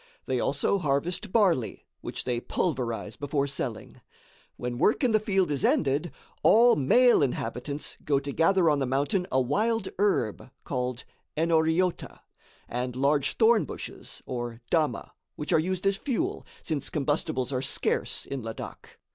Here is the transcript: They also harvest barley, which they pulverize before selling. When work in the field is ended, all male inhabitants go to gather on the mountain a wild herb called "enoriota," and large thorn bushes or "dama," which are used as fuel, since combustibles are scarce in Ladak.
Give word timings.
They 0.25 0.39
also 0.39 0.79
harvest 0.79 1.31
barley, 1.31 1.85
which 2.01 2.23
they 2.23 2.39
pulverize 2.39 3.15
before 3.15 3.45
selling. 3.45 4.01
When 4.57 4.79
work 4.79 5.03
in 5.03 5.11
the 5.11 5.19
field 5.19 5.51
is 5.51 5.63
ended, 5.63 6.11
all 6.41 6.75
male 6.75 7.21
inhabitants 7.21 7.97
go 8.03 8.17
to 8.19 8.31
gather 8.31 8.67
on 8.67 8.79
the 8.79 8.87
mountain 8.87 9.27
a 9.31 9.39
wild 9.39 9.89
herb 9.99 10.49
called 10.63 11.03
"enoriota," 11.37 12.19
and 12.67 12.95
large 12.95 13.37
thorn 13.37 13.63
bushes 13.65 14.23
or 14.25 14.59
"dama," 14.71 15.11
which 15.35 15.53
are 15.53 15.59
used 15.59 15.85
as 15.85 15.97
fuel, 15.97 16.47
since 16.63 16.89
combustibles 16.89 17.53
are 17.53 17.61
scarce 17.61 18.25
in 18.25 18.41
Ladak. 18.41 18.97